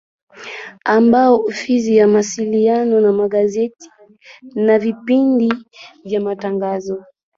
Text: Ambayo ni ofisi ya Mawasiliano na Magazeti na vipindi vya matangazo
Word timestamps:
Ambayo 0.85 1.37
ni 1.37 1.43
ofisi 1.45 1.97
ya 1.97 2.07
Mawasiliano 2.07 3.01
na 3.01 3.11
Magazeti 3.13 3.89
na 4.55 4.79
vipindi 4.79 5.53
vya 6.03 6.21
matangazo 6.21 7.03